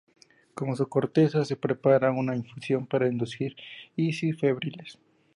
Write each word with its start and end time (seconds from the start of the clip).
Con 0.55 0.75
su 0.75 0.89
corteza 0.89 1.45
se 1.45 1.55
prepara 1.55 2.09
una 2.11 2.35
infusión 2.35 2.87
para 2.87 3.05
inducir 3.07 3.55
lisis 3.95 4.35
febriles. 4.41 4.97